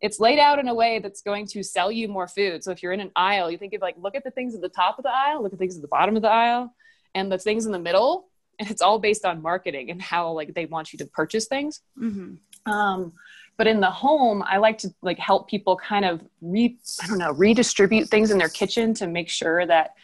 [0.00, 2.64] it's laid out in a way that's going to sell you more food.
[2.64, 4.60] So if you're in an aisle, you think of like, look at the things at
[4.60, 6.74] the top of the aisle, look at things at the bottom of the aisle,
[7.14, 8.28] and the things in the middle.
[8.58, 11.80] And it's all based on marketing and how like they want you to purchase things.
[11.98, 12.38] Mhm.
[12.66, 13.12] Um,
[13.56, 17.18] but in the home, I like to like help people kind of re I don't
[17.18, 19.94] know redistribute things in their kitchen to make sure that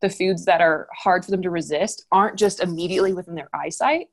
[0.00, 4.08] the foods that are hard for them to resist aren't just immediately within their eyesight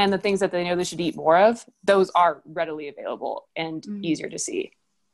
[0.00, 3.48] and the things that they know they should eat more of those are readily available
[3.56, 4.04] and Mhm.
[4.04, 4.62] easier to see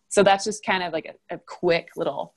[0.09, 2.35] so that's just kind of like a, a quick little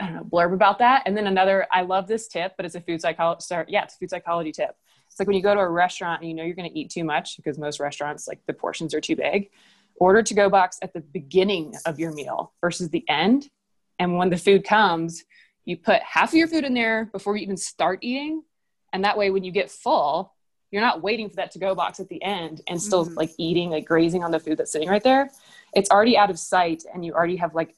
[0.00, 1.02] I don't know, blurb about that.
[1.06, 3.40] And then another, I love this tip, but it's a food psychology.
[3.40, 4.76] Sorry, yeah, it's a food psychology tip.
[5.08, 6.88] It's like when you go to a restaurant and you know you're going to eat
[6.90, 9.50] too much because most restaurants, like the portions are too big.
[9.96, 13.50] Order to go box at the beginning of your meal versus the end.
[13.98, 15.24] And when the food comes,
[15.64, 18.44] you put half of your food in there before you even start eating.
[18.92, 20.32] And that way, when you get full,
[20.70, 23.16] you're not waiting for that to go box at the end and still Mhm.
[23.16, 25.30] like eating, like grazing on the food that's sitting right there.
[25.74, 27.74] It's already out of sight, and you already have like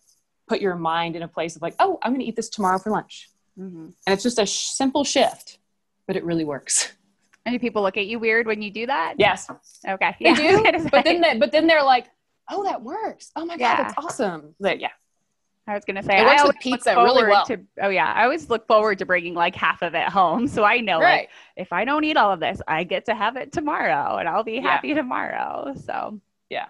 [0.49, 2.79] put your mind in a place of like, oh, I'm going to eat this tomorrow
[2.79, 3.31] for lunch.
[3.59, 3.93] Mhm.
[4.07, 5.59] And it's just a sh- simple shift,
[6.07, 6.93] but it really works.
[7.47, 9.15] And do people look at you weird when you do that?
[9.17, 9.49] Yes,
[9.89, 10.15] Okay.
[10.21, 10.89] they Yeah, do.
[10.93, 12.07] but then, they, but then they're like,
[12.51, 13.31] oh, that works.
[13.35, 13.77] Oh my god, Yeah.
[13.83, 14.55] that's awesome.
[14.61, 14.91] Like, yeah,
[15.71, 17.45] I was gonna say It I with always look pizza really forward well.
[17.47, 20.65] To, oh yeah, I always look forward to bringing like half of it home, so
[20.65, 23.53] I know like if I don't eat all of this, I get to have it
[23.53, 24.63] tomorrow, and I'll be Yeah.
[24.63, 25.73] happy tomorrow.
[25.77, 26.67] So Yeah.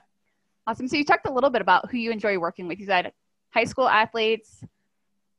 [0.67, 0.87] awesome.
[0.87, 2.79] So you talked a little bit about who you enjoy working with.
[2.79, 3.13] You said
[3.55, 4.63] high school athletes,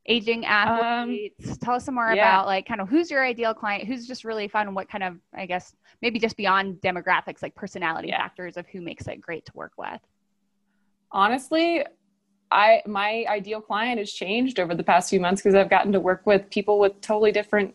[0.08, 1.58] aging athletes.
[1.60, 2.34] Tell us some more Um, yeah.
[2.40, 5.04] about like kind of who's your ideal client, who's just really fun, and what kind
[5.04, 8.18] of I guess maybe just beyond demographics, like personality Yeah.
[8.18, 10.02] factors of who makes it great to work with.
[11.14, 11.84] honestly
[12.52, 16.00] i my ideal client has changed over the past few months because i've gotten to
[16.00, 17.74] work with people with totally different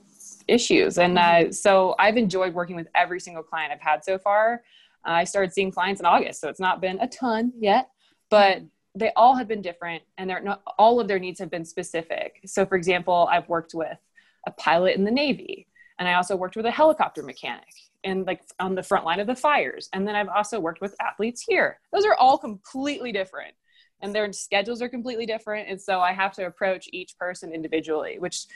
[0.49, 0.99] issues.
[0.99, 4.63] And uh, so i've enjoyed working with every single client i've had so far.
[5.07, 7.91] Uh, i started seeing clients in august so it's not been a ton yet
[8.31, 8.63] but
[8.95, 12.41] they all have been different and they're not all of their needs have been specific.
[12.47, 13.99] So for example i've worked with
[14.47, 15.67] a pilot in the navy
[15.99, 17.73] and i also worked with a helicopter mechanic
[18.05, 19.89] and like on the front line of the fires.
[19.93, 21.81] And then i've also worked with athletes here.
[21.93, 23.55] Those are all completely different
[24.01, 28.19] and their schedules are completely different and so i have to approach each person individually
[28.19, 28.47] which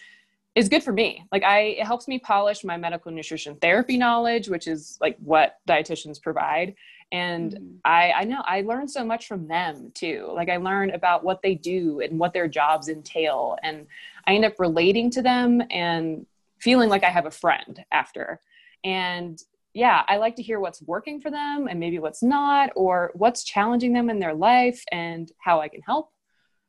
[0.55, 4.49] is good for me like i it helps me polish my medical nutrition therapy knowledge
[4.49, 6.75] which is like what dietitians provide
[7.13, 7.79] and Mhm.
[7.85, 10.31] I, I know I learned so much from them too.
[10.33, 13.57] Like I learned about what they do and what their jobs entail.
[13.63, 13.87] And
[14.27, 16.27] I end up relating to them and
[16.61, 18.41] feeling like I have a friend after.
[18.85, 19.43] And
[19.75, 23.45] yeah, I like to hear what's working for them and maybe what's not, or what's
[23.45, 26.11] challenging them in their life and how I can help.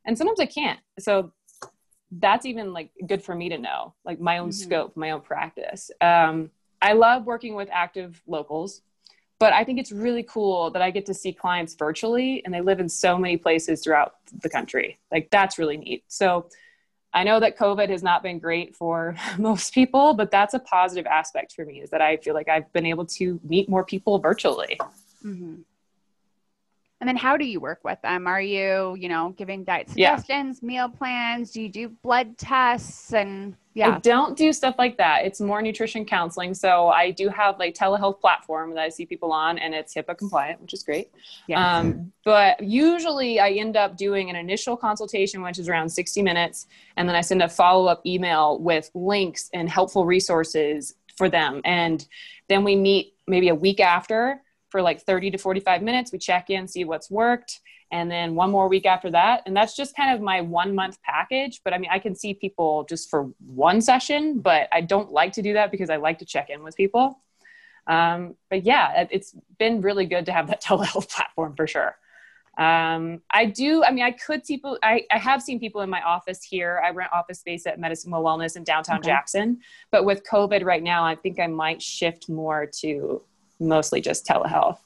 [0.04, 0.80] And sometimes I can't.
[0.98, 1.32] So
[2.10, 4.54] that's even like good for me to know, like my own Mhm.
[4.54, 5.90] scope, my own practice.
[6.00, 8.82] Um, I love working with active locals
[9.42, 12.60] but I think it's really cool that I get to see clients virtually and they
[12.60, 15.00] live in so many places throughout the country.
[15.10, 16.04] Like that's really neat.
[16.06, 16.48] So
[17.14, 21.06] I know that COVID has not been great for most people, but that's a positive
[21.06, 24.18] aspect for me is that I feel like I've been able to meet more people
[24.18, 24.78] virtually.
[25.22, 25.56] hmm
[27.02, 28.28] And then how do you work with them?
[28.28, 30.14] Are you, you know, giving diet Yeah.
[30.14, 31.50] suggestions, meal plans?
[31.50, 33.12] Do you do blood tests?
[33.12, 33.98] And I yeah.
[34.00, 35.24] don't do stuff like that.
[35.24, 36.54] It's more nutrition counseling.
[36.54, 40.16] So I do have like telehealth platform that I see people on and it's HIPAA
[40.16, 41.10] compliant, which is great.
[41.48, 41.78] yeah.
[41.78, 46.68] Um, but usually I end up doing an initial consultation, which is around 60 minutes.
[46.96, 51.62] And then I send a follow up email with links and helpful resources for them.
[51.64, 52.06] And
[52.46, 54.40] then we meet maybe a week after
[54.72, 56.10] for like 30 to 45 minutes.
[56.10, 57.60] We check in, see what's worked,
[57.92, 59.42] and then one more week after that.
[59.46, 61.60] And that's just kind of my one month package.
[61.62, 65.34] But I mean, I can see people just for one session, but I don't like
[65.34, 67.20] to do that because I like to check in with people.
[67.86, 71.94] Um, but yeah, it's been really good to have that telehealth platform for sure.
[72.58, 75.88] Um, I do, I mean, I could see people, I, I have seen people in
[75.88, 76.82] my office here.
[76.84, 79.08] I rent office space at Medicine Wheel Wellness in downtown okay.
[79.08, 79.60] Jackson.
[79.90, 83.22] But with COVID right now, I think I might shift more to
[83.62, 84.78] mostly just telehealth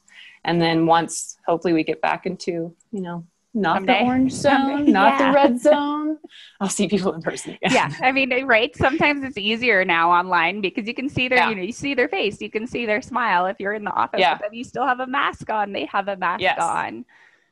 [0.44, 3.98] and then once hopefully we get back into you know not Someday.
[4.00, 5.26] the orange zone not yeah.
[5.26, 6.18] the red zone
[6.60, 7.72] i'll see people in person again.
[7.72, 11.48] yeah i mean right sometimes it's easier now online because you can see their yeah.
[11.50, 13.92] you know you see their face you can see their smile if you're in the
[13.92, 14.34] office yeah.
[14.34, 16.58] but then you still have a mask on they have a mask yes.
[16.60, 17.04] on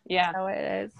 [0.06, 0.92] yeah so it is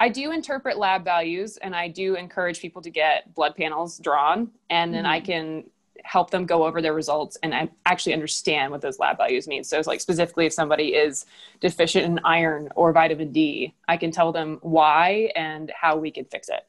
[0.00, 4.50] I do interpret lab values and I do encourage people to get blood panels drawn
[4.68, 5.12] and then mm-hmm.
[5.12, 5.64] I can
[6.04, 9.64] help them go over their results and actually understand what those lab values mean.
[9.64, 11.26] So it's like specifically if somebody is
[11.60, 16.24] deficient in iron or vitamin D, I can tell them why and how we can
[16.24, 16.66] fix it.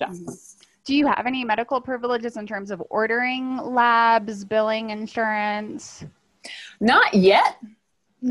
[0.00, 0.08] Yeah.
[0.08, 0.32] Mm-hmm.
[0.84, 6.04] Do you have any medical privileges in terms of ordering labs, billing insurance?
[6.80, 7.56] Not yet.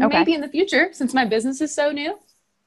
[0.02, 0.20] Okay.
[0.20, 2.20] Maybe in the future since my business is so new.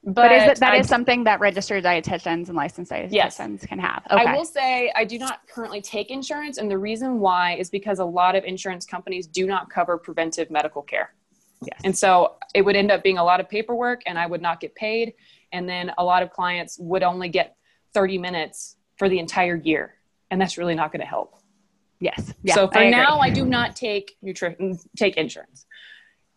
[0.07, 3.37] But, but is it, that I, is something that registered dietitians and licensed dietitians yes.
[3.37, 4.03] can have.
[4.09, 4.23] Okay.
[4.23, 7.99] I will say I do not currently take insurance, and the reason why is because
[7.99, 11.13] a lot of insurance companies do not cover preventive medical care.
[11.61, 11.81] Yes.
[11.83, 14.61] And so it would end up being a lot of paperwork, and I would not
[14.61, 15.13] get paid.
[15.51, 17.57] And then a lot of clients would only get
[17.93, 19.95] 30 minutes for the entire year,
[20.31, 21.35] and that's really not going to help.
[21.99, 22.33] Yes.
[22.43, 25.65] Yeah, so for I now, I do not take nutrition take insurance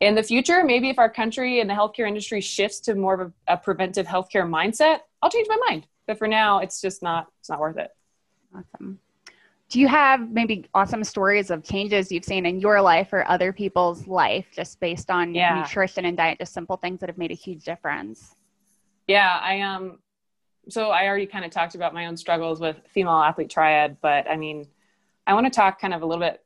[0.00, 3.32] in the future, maybe if our country and the healthcare industry shifts to more of
[3.48, 5.86] a, a, preventive healthcare mindset, I'll change my mind.
[6.06, 7.90] But for now, it's just not it's not worth it.
[8.54, 8.98] Awesome.
[9.68, 13.52] Do you have maybe awesome stories of changes you've seen in your life or other
[13.52, 15.60] people's life just based on yeah.
[15.60, 18.34] nutrition and diet, just simple things that have made a huge difference?
[19.06, 19.98] Yeah, I um
[20.68, 24.28] so I already kind of talked about my own struggles with female athlete triad, but
[24.28, 24.66] I mean,
[25.26, 26.42] I want to talk kind of a little bit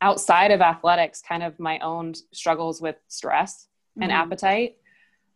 [0.00, 3.68] outside of athletics, kind of my own struggles with stress
[4.00, 4.20] and mm-hmm.
[4.20, 4.76] appetite.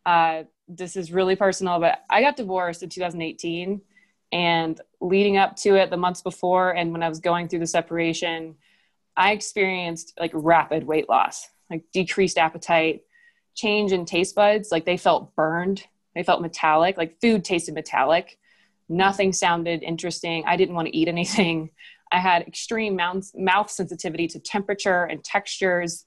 [0.05, 3.81] Uh, this is really personal, but I got divorced in 2018.
[4.31, 7.67] And leading up to it, the months before, and when I was going through the
[7.67, 8.57] separation,
[9.17, 13.03] I experienced like rapid weight loss, like decreased appetite,
[13.55, 14.71] change in taste buds.
[14.71, 18.39] Like they felt burned, they felt metallic, like food tasted metallic.
[18.89, 20.45] Nothing sounded interesting.
[20.47, 21.71] I didn't want to eat anything.
[22.13, 26.05] I had extreme mouth, mouth sensitivity to temperature and textures.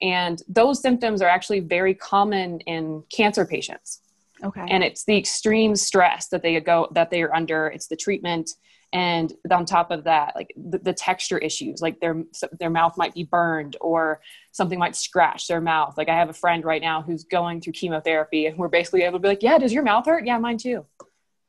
[0.00, 4.00] And those symptoms are actually very common in cancer patients.
[4.44, 4.66] Okay.
[4.68, 7.68] And it's the extreme stress that they go that they are under.
[7.68, 8.50] It's the treatment,
[8.92, 12.24] and on top of that, like the, the, texture issues, like their
[12.58, 15.94] their mouth might be burned or something might scratch their mouth.
[15.96, 19.18] Like I have a friend right now who's going through chemotherapy, and we're basically able
[19.18, 20.26] to be like, "Yeah, does your mouth hurt?
[20.26, 20.84] Yeah, mine too."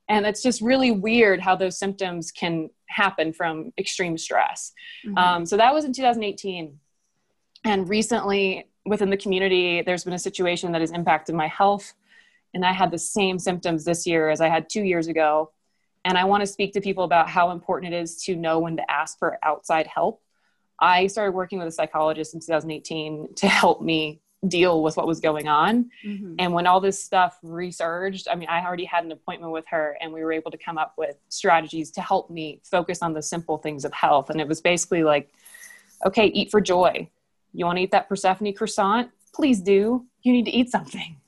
[0.07, 4.73] And it's just really weird how those symptoms can happen from extreme stress.
[5.05, 5.17] Mm-hmm.
[5.17, 6.79] Um, so that was in 2018.
[7.65, 11.93] And recently, within the community, there's been a situation that has impacted my health.
[12.53, 15.51] And I had the same symptoms this year as I had two years ago.
[16.05, 18.75] And I want to speak to people about how important it is to know when
[18.77, 20.21] to ask for outside help.
[20.79, 25.19] I started working with a psychologist in 2018 to help me deal with what was
[25.19, 25.89] going on.
[26.05, 26.35] Mm-hmm.
[26.39, 29.97] And when all this stuff resurged, I mean, I already had an appointment with her,
[30.01, 33.21] and we were able to come up with strategies to help me focus on the
[33.21, 34.29] simple things of health.
[34.29, 35.31] And it was basically like,
[36.05, 37.09] okay, eat for joy.
[37.53, 39.11] You want to eat that Persephone croissant?
[39.33, 40.05] Please do.
[40.23, 41.17] You need to eat something.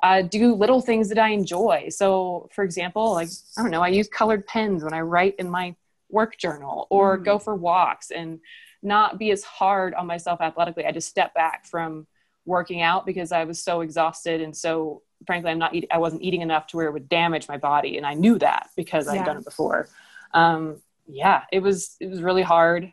[0.00, 1.88] Uh, do little things that I enjoy.
[1.88, 5.50] So, for example, like, I don't know, I use colored pens when I write in
[5.50, 5.74] my
[6.08, 7.24] work journal or mm.
[7.24, 8.38] go for walks and
[8.80, 10.86] not be as hard on myself athletically.
[10.86, 12.06] I just step back from
[12.48, 16.22] working out because I was so exhausted and so frankly I'm not eat- I wasn't
[16.22, 19.24] eating enough to where it would damage my body and I knew that because I'd
[19.24, 19.88] done it before.
[20.34, 22.92] Um, yeah, it was it was really hard,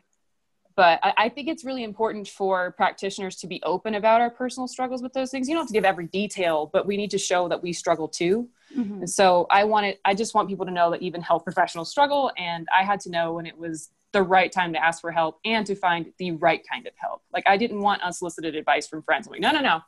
[0.74, 4.66] but I, I, think it's really important for practitioners to be open about our personal
[4.66, 5.48] struggles with those things.
[5.48, 8.08] You don't have to give every detail, but we need to show that we struggle
[8.08, 8.48] too.
[8.74, 9.00] Mm-hmm.
[9.00, 12.32] And so I wanted I just want people to know that even health professionals struggle,
[12.38, 15.38] and I had to know when it was the right time to ask for help
[15.44, 17.22] and to find the right kind of help.
[17.32, 19.26] Like I didn't want unsolicited advice from friends.
[19.26, 19.80] I'm like, no, no, no.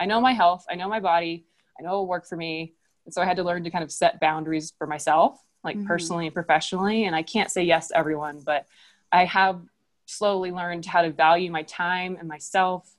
[0.00, 0.64] I know my health.
[0.70, 1.46] I know my body.
[1.78, 2.74] I know it will work for me.
[3.04, 5.86] And so I had to learn to kind of set boundaries for myself, like mm-hmm.
[5.86, 7.04] personally and professionally.
[7.04, 8.66] And I can't say yes to everyone, but
[9.12, 9.60] I have
[10.06, 12.90] slowly learned how to value my time and myself.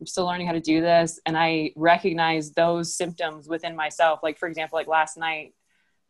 [0.00, 1.20] I'm still learning how to do this.
[1.24, 4.20] And I recognize those symptoms within myself.
[4.22, 5.54] Like, for example, like last night,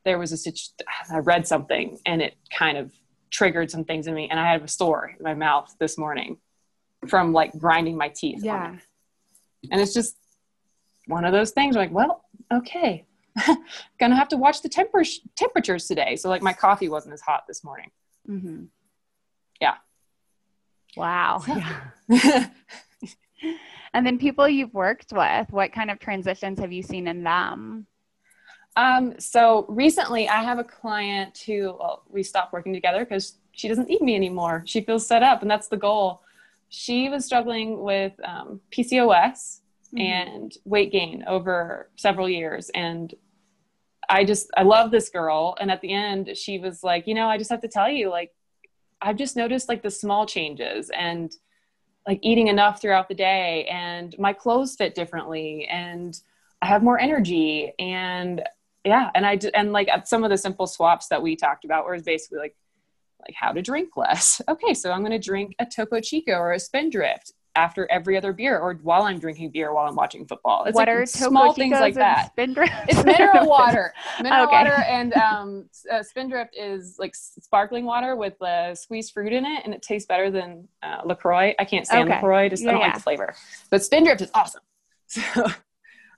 [0.05, 0.75] there was a situation,
[1.13, 2.93] I read something and it kind of
[3.35, 6.39] triggered some things in me and I have a sore in my mouth this morning.
[7.09, 8.43] from like grinding my teeth.
[8.43, 8.77] Yeah.
[9.71, 10.17] And it's just
[11.07, 13.05] one of those things like, well, okay,
[14.01, 15.05] gonna have to watch the temper-
[15.37, 16.17] temperatures today.
[16.17, 17.91] So like my coffee wasn't as hot this morning.
[18.27, 18.65] Mm-hmm.
[19.61, 19.75] Yeah.
[20.97, 21.43] Wow.
[22.09, 22.49] Yeah.
[23.93, 27.87] and then people you've worked with, what kind of transitions have you seen in them?
[28.77, 33.69] Um, so recently I have a client who well, we stopped working together because she
[33.69, 34.63] doesn't need me anymore.
[34.67, 36.23] She feels set up and that's the goal.
[36.69, 39.61] She was struggling with um, PCOS
[39.95, 40.01] mm-hmm.
[40.01, 42.71] and weight gain over several years.
[42.71, 43.15] And
[44.09, 45.57] I just, I love this girl.
[45.61, 48.11] And at the end, she was like, you know, I just have to tell you,
[48.11, 48.33] like,
[49.01, 51.33] I've just noticed like the small changes and
[52.07, 56.19] like eating enough throughout the day and my clothes fit differently and
[56.61, 58.43] I have more energy and
[58.85, 62.03] yeah and I and like some of the simple swaps that we talked about was
[62.03, 62.57] basically like
[63.27, 64.41] like how to drink less.
[64.49, 68.33] Okay, so I'm going to drink a Topo Chico or a Spindrift after every other
[68.33, 70.65] beer or while I'm drinking beer while I'm watching football.
[70.65, 72.33] It's what like are small Topo things like that.
[72.33, 72.73] Spindrift?
[72.89, 73.95] It's mineral water.
[74.21, 74.57] Mineral okay.
[74.57, 79.65] water and um, uh, Spindrift is like sparkling water with uh, squeezed fruit in it
[79.65, 81.55] and it tastes better than uh, LaCroix.
[81.59, 82.17] I can't stand okay.
[82.17, 82.87] LaCroix, just yeah, I don't yeah.
[82.89, 83.35] like the flavor.
[83.71, 84.63] But Spindrift is awesome.
[85.07, 85.47] So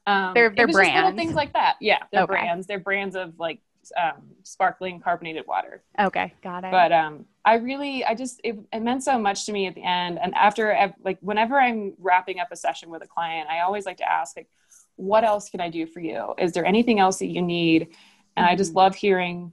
[0.06, 0.94] um, they're, they're brands.
[0.94, 1.76] little things like that.
[1.80, 2.32] Yeah, they're okay.
[2.32, 2.66] brands.
[2.66, 3.60] They're brands of like
[3.96, 5.82] um, sparkling carbonated water.
[5.98, 6.70] Okay, got it.
[6.70, 9.84] But um, I really, I just, it, it, meant so much to me at the
[9.84, 10.18] end.
[10.20, 13.98] And after, like, whenever I'm wrapping up a session with a client, I always like
[13.98, 14.48] to ask, like,
[14.96, 16.34] what else can I do for you?
[16.38, 17.88] Is there anything else that you need?
[18.36, 18.52] And mm-hmm.
[18.52, 18.78] I just mm-hmm.
[18.78, 19.52] love hearing,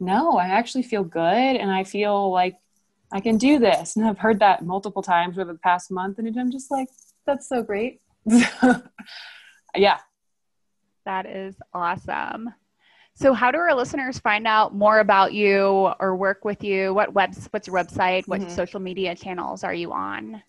[0.00, 2.56] no, I actually feel good, and I feel like
[3.12, 3.96] I can do this.
[3.96, 6.88] And I've heard that multiple times over the past month, and I'm just like,
[7.26, 8.00] that's so great.
[9.76, 9.98] yeah.
[11.04, 12.54] That is awesome.
[13.14, 16.94] So, how do our listeners find out more about you or work with you?
[16.94, 17.46] What webs?
[17.50, 18.26] What's your website?
[18.26, 18.50] What mm-hmm.
[18.50, 20.42] social media channels are you on?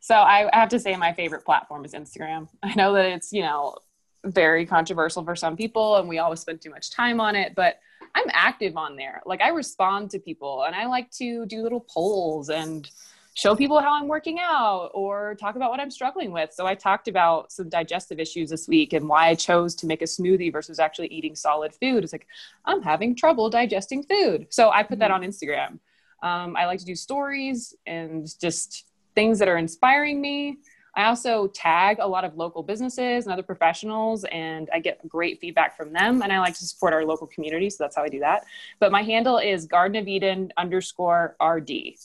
[0.00, 2.48] So, I have to say, my favorite platform is Instagram.
[2.62, 3.76] I know that it's you know
[4.24, 7.78] very controversial for some people, and we always spend too much time on it, but
[8.14, 9.22] I'm active on there.
[9.24, 12.88] Like, I respond to people, and I like to do little polls and
[13.34, 16.52] show people how I'm working out or talk about what I'm struggling with.
[16.52, 20.02] So I talked about some digestive issues this week and why I chose to make
[20.02, 22.04] a smoothie versus actually eating solid food.
[22.04, 22.28] It's like,
[22.64, 24.46] I'm having trouble digesting food.
[24.50, 25.24] So I put that mm-hmm.
[25.24, 25.78] on Instagram.
[26.22, 30.58] Um, I like to do stories and just things that are inspiring me.
[30.96, 35.40] I also tag a lot of local businesses and other professionals, and I get great
[35.40, 36.22] feedback from them.
[36.22, 38.44] And I like to support our local community, so that's how I do that.
[38.78, 41.96] But my handle is Garden of Eden underscore RD.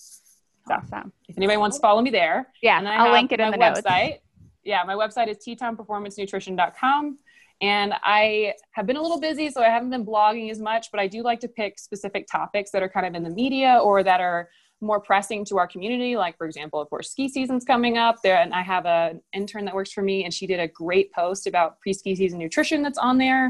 [0.69, 1.11] Awesome.
[1.27, 2.47] If anybody wants to follow me there.
[2.61, 4.09] Yeah, and I'll link it in the website.
[4.09, 4.21] Notes.
[4.63, 7.17] Yeah, my website is tetonperformancenutrition.com.
[7.61, 10.99] And I have been a little busy, so I haven't been blogging as much, but
[10.99, 14.01] I do like to pick specific topics that are kind of in the media or
[14.03, 14.49] that are
[14.81, 16.15] more pressing to our community.
[16.15, 19.65] Like, for example, of course, ski season's coming up there, and I have an intern
[19.65, 22.81] that works for me, and she did a great post about pre ski season nutrition
[22.81, 23.47] that's on there.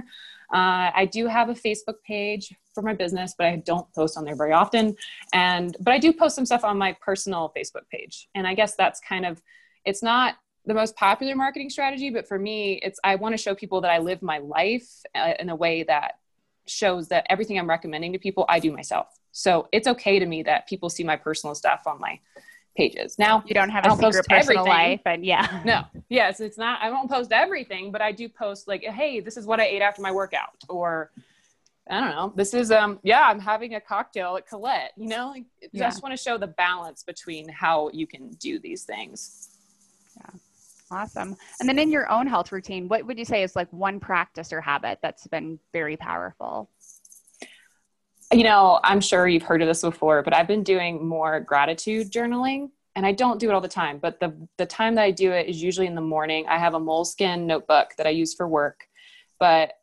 [0.52, 4.24] Uh, I do have a Facebook page for my business, but I don't post on
[4.24, 4.96] there very often.
[5.34, 8.30] And but I do post some stuff on my personal Facebook page.
[8.36, 9.42] And I guess that's kind of
[9.86, 13.56] it's not the most popular marketing strategy, but for me, it's I want to show
[13.56, 16.20] people that I live my life uh, in a way that
[16.68, 19.08] shows that everything I'm recommending to people I do myself.
[19.32, 22.20] So it's okay to me that people see my personal stuff on my
[22.78, 23.18] pages.
[23.18, 24.92] Now you don't have a don't secret personal everything.
[24.92, 26.82] life, and yeah, no, yes, it's not.
[26.82, 29.82] I won't post everything, but I do post like, hey, this is what I ate
[29.82, 31.12] after my workout, or
[31.90, 32.34] I don't know.
[32.36, 34.92] This is um yeah, I'm having a cocktail at Colette.
[34.96, 35.88] You know, like, yeah.
[35.88, 39.50] just want to show the balance between how you can do these things.
[40.18, 40.30] Yeah.
[40.92, 41.36] Awesome.
[41.60, 44.52] And then in your own health routine, what would you say is like one practice
[44.52, 46.70] or habit that's been very powerful?
[48.32, 52.12] you know, I'm sure you've heard of this before, but I've been doing more gratitude
[52.12, 55.12] journaling and I don't do it all the time, but the the time that I
[55.12, 56.46] do it is usually in the morning.
[56.48, 58.88] I have a Moleskine notebook that I use for work,
[59.40, 59.74] but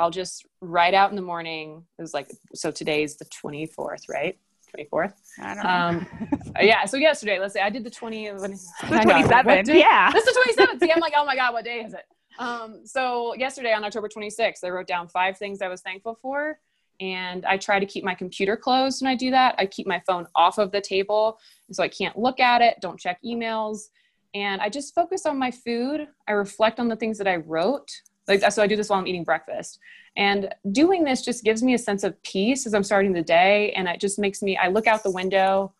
[0.00, 1.84] I'll just write out in the morning.
[1.98, 4.38] It was like so today's the 24th, right?
[4.76, 5.14] 24th.
[5.40, 5.70] I don't know.
[5.70, 6.84] Um, yeah.
[6.84, 8.28] So yesterday, let's say I did the 20.
[8.30, 9.74] The 27th.
[9.74, 10.10] Yeah.
[10.12, 10.80] This is the 27th.
[10.80, 12.04] See, I'm like, oh my God, what day is it?
[12.38, 16.58] Um, so yesterday on October 26th, I wrote down five things I was thankful for
[17.00, 19.54] and I try to keep my computer closed when I do that.
[19.58, 21.38] I keep my phone off of the table
[21.72, 23.88] so I can't look at it, don't check emails,
[24.34, 26.08] and I just focus on my food.
[26.28, 27.90] I reflect on the things that I wrote.
[28.28, 29.78] Like so I do this while I'm eating breakfast.
[30.16, 33.72] And doing this just gives me a sense of peace as I'm starting the day
[33.72, 35.72] and it just makes me I look out the window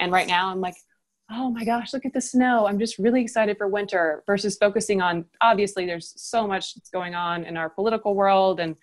[0.00, 0.76] and right now I'm like
[1.30, 2.66] oh my gosh, look at the snow.
[2.66, 7.14] I'm just really excited for winter versus focusing on obviously there's so much that's going
[7.14, 8.76] on in our political world and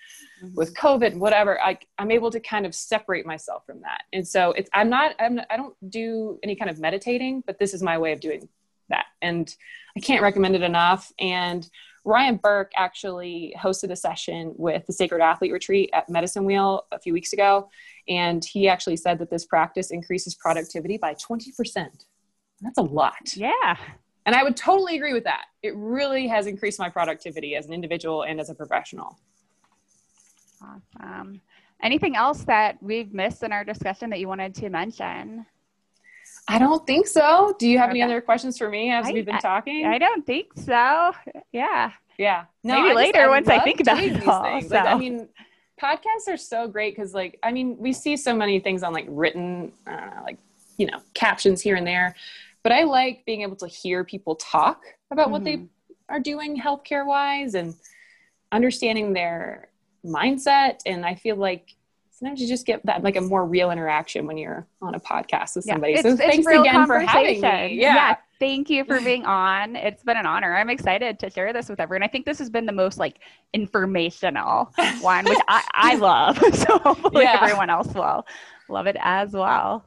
[0.44, 0.56] mm-hmm.
[0.56, 1.62] with COVID, and whatever.
[1.62, 4.04] I, I'm able to kind of separate myself from that.
[4.12, 7.74] And so it's, I'm not, I'm, I don't do any kind of meditating, but this
[7.74, 8.50] is my way of doing
[8.90, 9.06] that.
[9.22, 9.56] and
[9.96, 11.12] I can't recommend it enough.
[11.20, 11.70] And
[12.04, 17.00] Ryan Burke actually hosted a session with the Sacred Athlete Retreat at Medicine Wheel a
[17.00, 17.70] few weeks ago.
[18.08, 22.06] And he actually said that this practice increases productivity by 20%.
[22.62, 23.36] That's a lot.
[23.36, 23.78] Yeah.
[24.26, 25.46] And I would totally agree with that.
[25.64, 29.20] It really has increased my productivity as an individual and as a professional.
[30.62, 31.42] Awesome.
[31.84, 35.46] Anything else that we've missed in our discussion that you wanted to mention?
[36.52, 37.56] I don't think so.
[37.58, 38.02] Do you have okay.
[38.02, 39.86] any other questions for me as I, we've been talking?
[39.86, 41.14] I, I, don't think so.
[41.54, 41.92] Yeah.
[42.18, 42.46] Yeah.
[42.64, 44.68] No, Maybe I later just, once I think about these all, things.
[44.68, 44.76] So.
[44.76, 45.30] Like, I mean,
[45.82, 49.06] podcasts are so great because, like, I mean, we see so many things on like
[49.08, 50.38] written, uh, like,
[50.78, 52.16] you know, captions here and there.
[52.64, 55.32] But I like being able to hear people talk about mm-hmm.
[55.32, 56.14] what they mm-hmm.
[56.14, 57.76] are doing healthcare wise and
[58.52, 59.70] understanding their
[60.06, 60.80] mindset.
[60.86, 61.76] And I feel like
[62.22, 65.56] sometimes you just get that like a more real interaction when you're on a podcast
[65.56, 65.94] with somebody.
[65.94, 67.74] Yeah, so thanks again for having me.
[67.82, 67.96] Yeah.
[67.96, 68.16] yeah.
[68.40, 69.76] Thank you for being on.
[69.76, 70.56] It's been an honor.
[70.56, 72.04] I'm excited to share this with everyone.
[72.04, 73.18] I think this has been the most like
[73.54, 76.40] informational one, which I, I love.
[76.54, 77.40] So hopefully yeah.
[77.42, 78.26] everyone else will
[78.70, 79.86] love it as well.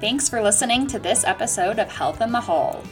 [0.00, 2.82] Thanks for listening to this episode of Health in the Whole.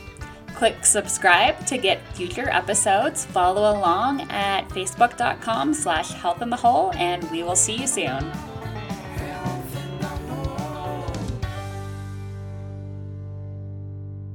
[0.63, 3.25] Click subscribe to get future episodes.
[3.25, 8.52] Follow along at facebook.com slash health in the whole, and we will see you soon.